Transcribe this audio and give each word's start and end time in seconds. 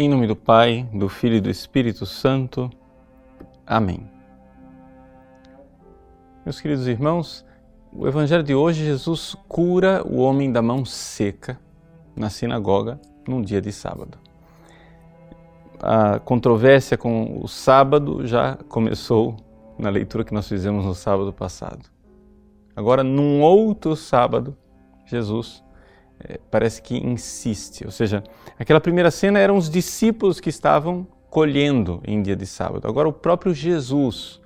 Em 0.00 0.08
nome 0.08 0.28
do 0.28 0.36
Pai, 0.36 0.88
do 0.94 1.08
Filho 1.08 1.34
e 1.34 1.40
do 1.40 1.50
Espírito 1.50 2.06
Santo. 2.06 2.70
Amém. 3.66 4.08
Meus 6.44 6.60
queridos 6.60 6.86
irmãos, 6.86 7.44
o 7.92 8.06
Evangelho 8.06 8.44
de 8.44 8.54
hoje, 8.54 8.84
Jesus 8.84 9.34
cura 9.48 10.06
o 10.06 10.18
homem 10.18 10.52
da 10.52 10.62
mão 10.62 10.84
seca 10.84 11.58
na 12.14 12.30
sinagoga 12.30 13.00
num 13.26 13.42
dia 13.42 13.60
de 13.60 13.72
sábado. 13.72 14.16
A 15.82 16.20
controvérsia 16.20 16.96
com 16.96 17.40
o 17.42 17.48
sábado 17.48 18.24
já 18.24 18.54
começou 18.68 19.34
na 19.76 19.90
leitura 19.90 20.22
que 20.22 20.32
nós 20.32 20.46
fizemos 20.46 20.84
no 20.84 20.94
sábado 20.94 21.32
passado. 21.32 21.90
Agora, 22.76 23.02
num 23.02 23.42
outro 23.42 23.96
sábado, 23.96 24.56
Jesus 25.06 25.60
é, 26.20 26.38
parece 26.50 26.82
que 26.82 26.96
insiste. 26.96 27.84
Ou 27.84 27.90
seja, 27.90 28.22
aquela 28.58 28.80
primeira 28.80 29.10
cena 29.10 29.38
eram 29.38 29.56
os 29.56 29.70
discípulos 29.70 30.40
que 30.40 30.48
estavam 30.48 31.06
colhendo 31.30 32.00
em 32.06 32.22
dia 32.22 32.36
de 32.36 32.46
sábado. 32.46 32.88
Agora 32.88 33.08
o 33.08 33.12
próprio 33.12 33.54
Jesus 33.54 34.40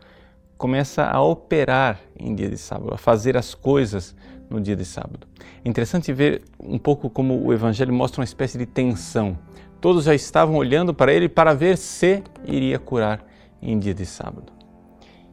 começa 0.59 1.05
a 1.05 1.21
operar 1.21 2.01
em 2.19 2.35
dia 2.35 2.48
de 2.48 2.57
sábado, 2.57 2.95
a 2.95 2.98
fazer 2.98 3.37
as 3.37 3.55
coisas 3.55 4.15
no 4.48 4.61
dia 4.61 4.77
de 4.77 4.85
sábado. 4.85 5.27
É 5.65 5.69
interessante 5.69 6.12
ver 6.12 6.43
um 6.61 6.79
pouco 6.79 7.09
como 7.09 7.45
o 7.45 7.53
Evangelho 7.53 7.93
mostra 7.93 8.20
uma 8.20 8.25
espécie 8.25 8.59
de 8.59 8.67
tensão. 8.67 9.39
Todos 9.81 10.05
já 10.05 10.15
estavam 10.15 10.57
olhando 10.57 10.95
para 10.95 11.12
ele 11.12 11.29
para 11.29 11.55
ver 11.55 11.77
se 11.77 12.23
iria 12.45 12.79
curar 12.79 13.25
em 13.61 13.79
dia 13.79 13.95
de 13.95 14.07
sábado. 14.07 14.53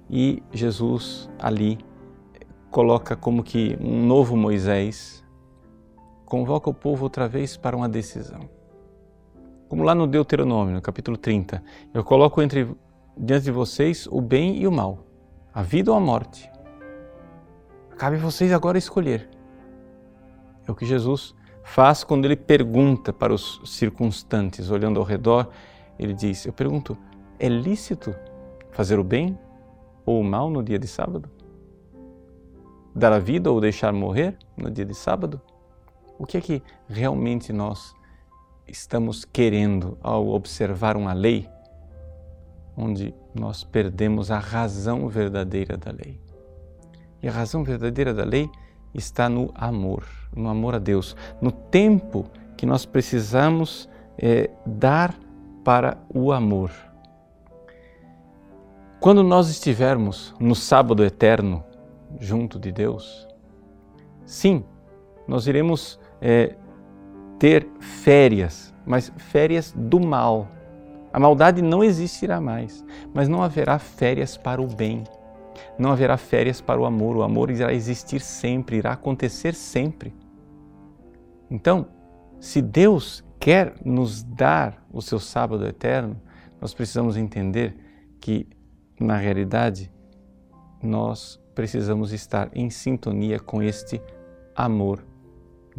E 0.10 0.42
Jesus 0.52 1.30
ali 1.40 1.78
coloca 2.72 3.16
como 3.16 3.44
que 3.44 3.78
um 3.80 4.06
novo 4.06 4.36
Moisés 4.36 5.24
convoca 6.30 6.70
o 6.70 6.74
povo 6.74 7.04
outra 7.04 7.28
vez 7.28 7.58
para 7.58 7.76
uma 7.76 7.90
decisão. 7.90 8.48
Como 9.68 9.84
lá 9.84 9.96
no 9.96 10.06
Deuteronômio, 10.06 10.76
no 10.76 10.82
capítulo 10.82 11.18
30, 11.18 11.62
eu 11.92 12.04
coloco 12.04 12.40
entre 12.40 12.70
diante 13.18 13.46
de 13.46 13.52
vocês 13.52 14.08
o 14.10 14.22
bem 14.22 14.58
e 14.62 14.68
o 14.68 14.72
mal, 14.72 15.00
a 15.52 15.64
vida 15.64 15.92
ou 15.92 15.98
a 15.98 16.00
morte. 16.00 16.50
Cabe 17.98 18.18
a 18.18 18.20
vocês 18.20 18.54
agora 18.54 18.78
escolher. 18.78 19.28
É 20.68 20.72
o 20.72 20.76
que 20.76 20.86
Jesus 20.86 21.36
faz 21.64 22.04
quando 22.04 22.26
ele 22.26 22.36
pergunta 22.36 23.12
para 23.12 23.34
os 23.34 23.60
circunstantes, 23.66 24.70
olhando 24.70 25.00
ao 25.00 25.06
redor, 25.06 25.50
ele 25.98 26.14
diz: 26.14 26.46
Eu 26.46 26.54
pergunto, 26.54 26.96
é 27.40 27.50
lícito 27.50 28.16
fazer 28.72 29.00
o 29.00 29.04
bem 29.04 29.38
ou 30.06 30.22
o 30.22 30.24
mal 30.24 30.50
no 30.50 30.62
dia 30.62 30.78
de 30.78 30.88
sábado? 30.88 31.28
Dar 32.96 33.12
a 33.12 33.20
vida 33.20 33.52
ou 33.52 33.60
deixar 33.60 33.92
morrer 33.92 34.38
no 34.56 34.70
dia 34.70 34.86
de 34.86 34.94
sábado? 34.94 35.42
O 36.20 36.26
que 36.26 36.38
é 36.38 36.42
que 36.42 36.62
realmente 36.90 37.54
nós 37.54 37.96
estamos 38.68 39.24
querendo 39.24 39.98
ao 40.04 40.28
observar 40.28 40.98
uma 40.98 41.14
lei 41.14 41.50
onde 42.76 43.16
nós 43.34 43.64
perdemos 43.64 44.30
a 44.30 44.38
razão 44.38 45.08
verdadeira 45.08 45.78
da 45.78 45.92
lei? 45.92 46.20
E 47.24 47.28
a 47.30 47.32
razão 47.32 47.64
verdadeira 47.64 48.14
da 48.14 48.26
lei 48.26 48.50
está 48.94 49.30
no 49.30 49.50
amor, 49.56 50.04
no 50.36 50.50
amor 50.50 50.76
a 50.76 50.80
Deus, 50.80 51.16
no 51.42 51.54
tempo 51.54 52.26
que 52.58 52.66
nós 52.66 52.86
precisamos 52.86 53.88
é, 54.18 54.50
dar 54.66 55.18
para 55.64 55.98
o 56.14 56.34
amor. 56.34 56.70
Quando 59.00 59.24
nós 59.24 59.50
estivermos 59.50 60.36
no 60.38 60.54
sábado 60.54 61.02
eterno 61.06 61.64
junto 62.20 62.60
de 62.60 62.74
Deus, 62.74 63.26
sim, 64.26 64.66
nós 65.26 65.48
iremos 65.48 65.98
é, 66.22 66.56
ter 67.38 67.68
férias, 67.80 68.74
mas 68.86 69.12
férias 69.18 69.74
do 69.76 70.00
mal. 70.00 70.48
A 71.12 71.20
maldade 71.20 71.62
não 71.62 71.84
existirá 71.84 72.40
mais, 72.40 72.86
mas 73.14 73.28
não 73.28 73.42
haverá 73.42 73.80
férias 73.80 74.38
para 74.38 74.62
o 74.62 74.68
bem. 74.68 75.04
Não 75.78 75.92
haverá 75.92 76.18
férias 76.18 76.62
para 76.62 76.80
o 76.80 76.86
amor. 76.86 77.18
O 77.18 77.24
amor 77.24 77.50
irá 77.50 77.74
existir 77.74 78.22
sempre, 78.22 78.78
irá 78.78 78.92
acontecer 78.92 79.54
sempre. 79.56 80.14
Então, 81.50 81.88
se 82.40 82.62
Deus 82.62 83.24
quer 83.40 83.74
nos 83.84 84.22
dar 84.22 84.86
o 84.92 85.02
seu 85.02 85.20
sábado 85.20 85.66
eterno, 85.66 86.22
nós 86.62 86.74
precisamos 86.74 87.18
entender 87.18 87.76
que, 88.20 88.48
na 89.00 89.16
realidade, 89.16 89.92
nós 90.84 91.42
precisamos 91.56 92.12
estar 92.14 92.50
em 92.54 92.70
sintonia 92.70 93.40
com 93.40 93.62
este 93.64 94.02
amor 94.56 95.04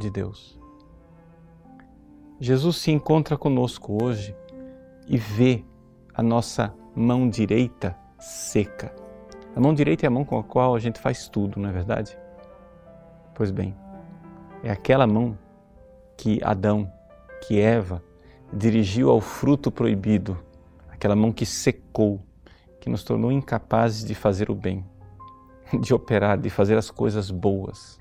de 0.00 0.10
Deus. 0.10 0.58
Jesus 2.40 2.78
se 2.78 2.90
encontra 2.90 3.36
conosco 3.36 4.02
hoje 4.02 4.34
e 5.06 5.16
vê 5.16 5.64
a 6.14 6.22
nossa 6.22 6.74
mão 6.94 7.28
direita 7.28 7.96
seca. 8.18 8.94
A 9.54 9.60
mão 9.60 9.74
direita 9.74 10.06
é 10.06 10.08
a 10.08 10.10
mão 10.10 10.24
com 10.24 10.38
a 10.38 10.42
qual 10.42 10.74
a 10.74 10.78
gente 10.78 10.98
faz 10.98 11.28
tudo, 11.28 11.60
não 11.60 11.68
é 11.68 11.72
verdade? 11.72 12.18
Pois 13.34 13.50
bem, 13.50 13.76
é 14.62 14.70
aquela 14.70 15.06
mão 15.06 15.38
que 16.16 16.40
Adão, 16.42 16.90
que 17.46 17.60
Eva 17.60 18.02
dirigiu 18.52 19.10
ao 19.10 19.20
fruto 19.20 19.70
proibido, 19.70 20.38
aquela 20.88 21.16
mão 21.16 21.32
que 21.32 21.46
secou, 21.46 22.20
que 22.80 22.88
nos 22.90 23.04
tornou 23.04 23.30
incapazes 23.30 24.04
de 24.04 24.14
fazer 24.14 24.50
o 24.50 24.54
bem, 24.54 24.84
de 25.80 25.92
operar, 25.94 26.38
de 26.38 26.50
fazer 26.50 26.76
as 26.76 26.90
coisas 26.90 27.30
boas. 27.30 27.98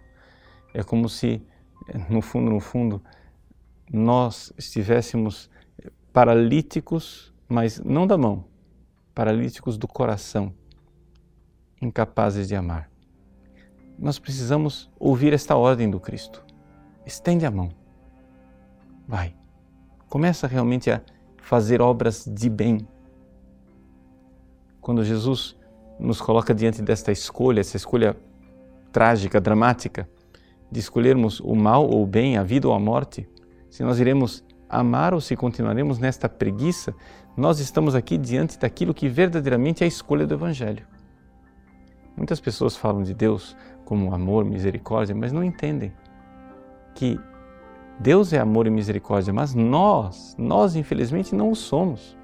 É 0.74 0.84
como 0.84 1.10
se 1.10 1.42
no 2.10 2.22
fundo, 2.22 2.50
no 2.50 2.60
fundo, 2.60 3.02
nós 3.92 4.54
estivéssemos 4.58 5.50
paralíticos, 6.14 7.34
mas 7.48 7.80
não 7.80 8.06
da 8.06 8.18
mão, 8.18 8.46
paralíticos 9.14 9.78
do 9.78 9.88
coração, 9.88 10.54
incapazes 11.82 12.48
de 12.48 12.56
amar. 12.56 12.90
Nós 13.98 14.18
precisamos 14.20 14.90
ouvir 15.00 15.34
esta 15.34 15.56
ordem 15.56 15.90
do 15.90 16.00
Cristo. 16.00 16.44
Estende 17.06 17.46
a 17.46 17.52
mão. 17.52 17.70
Vai. 19.08 19.36
Começa 20.08 20.48
realmente 20.48 20.90
a 20.90 21.02
fazer 21.42 21.82
obras 21.82 22.26
de 22.26 22.50
bem. 22.50 22.88
Quando 24.80 25.04
Jesus 25.04 25.58
nos 26.00 26.22
coloca 26.22 26.54
diante 26.54 26.82
desta 26.82 27.12
escolha, 27.12 27.60
essa 27.60 27.76
escolha 27.76 28.16
trágica, 28.92 29.42
dramática, 29.42 30.10
de 30.72 30.80
escolhermos 30.80 31.40
o 31.40 31.56
mal 31.56 31.88
ou 31.88 32.04
o 32.04 32.08
bem, 32.08 32.38
a 32.38 32.44
vida 32.44 32.68
ou 32.68 32.74
a 32.74 32.80
morte, 32.80 33.28
se 33.70 33.84
nós 33.84 34.00
iremos 34.00 34.44
amar 34.68 35.14
ou 35.14 35.22
se 35.22 35.36
continuaremos 35.36 35.98
nesta 35.98 36.30
preguiça, 36.30 36.94
nós 37.36 37.60
estamos 37.60 37.96
aqui 37.96 38.18
diante 38.18 38.60
daquilo 38.60 38.94
que 38.94 39.08
verdadeiramente 39.08 39.84
é 39.84 39.86
a 39.86 39.88
escolha 39.88 40.28
do 40.28 40.34
Evangelho. 40.36 40.86
Muitas 42.16 42.40
pessoas 42.40 42.76
falam 42.76 43.02
de 43.02 43.14
Deus 43.14 43.56
como 43.86 44.14
amor, 44.14 44.46
misericórdia, 44.46 45.16
mas 45.16 45.32
não 45.32 45.44
entendem 45.44 45.92
que 46.94 47.20
Deus 48.00 48.34
é 48.34 48.40
amor 48.40 48.68
e 48.68 48.70
misericórdia, 48.70 49.34
mas 49.34 49.56
nós, 49.56 50.36
nós 50.38 50.76
infelizmente 50.76 51.34
não 51.34 51.50
o 51.50 51.56
somos. 51.56 52.18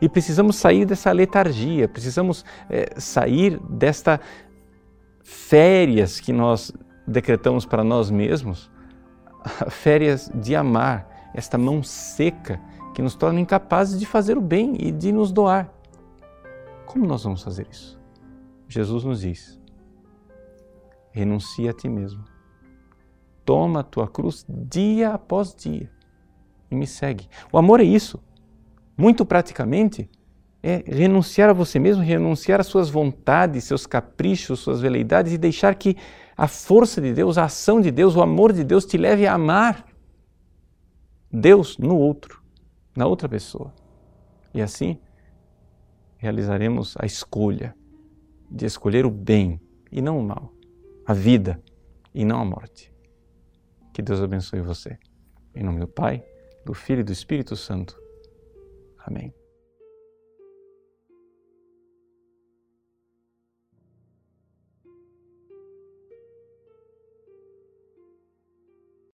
E 0.00 0.08
precisamos 0.08 0.56
sair 0.56 0.84
dessa 0.84 1.12
letargia, 1.12 1.88
precisamos 1.88 2.44
é, 2.68 2.98
sair 2.98 3.58
desta 3.68 4.20
férias 5.22 6.20
que 6.20 6.32
nós 6.32 6.72
decretamos 7.06 7.66
para 7.66 7.84
nós 7.84 8.10
mesmos 8.10 8.70
férias 9.68 10.30
de 10.34 10.56
amar, 10.56 11.30
esta 11.34 11.58
mão 11.58 11.82
seca 11.82 12.60
que 12.94 13.02
nos 13.02 13.14
torna 13.14 13.40
incapazes 13.40 13.98
de 13.98 14.06
fazer 14.06 14.38
o 14.38 14.40
bem 14.40 14.76
e 14.78 14.90
de 14.90 15.12
nos 15.12 15.32
doar. 15.32 15.72
Como 16.86 17.06
nós 17.06 17.24
vamos 17.24 17.42
fazer 17.42 17.66
isso? 17.70 17.98
Jesus 18.68 19.04
nos 19.04 19.20
diz: 19.20 19.60
renuncia 21.10 21.70
a 21.70 21.74
ti 21.74 21.88
mesmo. 21.88 22.24
Toma 23.44 23.80
a 23.80 23.82
tua 23.82 24.08
cruz 24.08 24.46
dia 24.48 25.10
após 25.10 25.54
dia 25.54 25.90
e 26.70 26.74
me 26.74 26.86
segue. 26.86 27.28
O 27.52 27.58
amor 27.58 27.80
é 27.80 27.84
isso. 27.84 28.22
Muito 28.96 29.26
praticamente, 29.26 30.08
é 30.62 30.82
renunciar 30.86 31.50
a 31.50 31.52
você 31.52 31.78
mesmo, 31.78 32.02
renunciar 32.02 32.60
às 32.60 32.66
suas 32.68 32.88
vontades, 32.88 33.64
seus 33.64 33.86
caprichos, 33.86 34.60
suas 34.60 34.80
veleidades 34.80 35.32
e 35.32 35.38
deixar 35.38 35.74
que 35.74 35.96
a 36.36 36.48
força 36.48 37.00
de 37.00 37.12
Deus, 37.12 37.38
a 37.38 37.44
ação 37.44 37.80
de 37.80 37.90
Deus, 37.90 38.16
o 38.16 38.22
amor 38.22 38.52
de 38.52 38.64
Deus 38.64 38.84
te 38.84 38.96
leve 38.96 39.26
a 39.26 39.34
amar 39.34 39.86
Deus 41.30 41.78
no 41.78 41.96
outro, 41.96 42.42
na 42.96 43.06
outra 43.06 43.28
pessoa. 43.28 43.72
E 44.52 44.62
assim 44.62 44.98
realizaremos 46.16 46.94
a 46.98 47.06
escolha 47.06 47.76
de 48.50 48.66
escolher 48.66 49.04
o 49.04 49.10
bem 49.10 49.60
e 49.90 50.00
não 50.00 50.18
o 50.18 50.22
mal, 50.22 50.52
a 51.06 51.12
vida 51.12 51.62
e 52.14 52.24
não 52.24 52.40
a 52.40 52.44
morte. 52.44 52.92
Que 53.92 54.02
Deus 54.02 54.20
abençoe 54.20 54.60
você. 54.60 54.98
Em 55.54 55.62
nome 55.62 55.80
do 55.80 55.88
Pai, 55.88 56.24
do 56.64 56.74
Filho 56.74 57.00
e 57.00 57.04
do 57.04 57.12
Espírito 57.12 57.56
Santo. 57.56 58.00
Amém. 58.98 59.32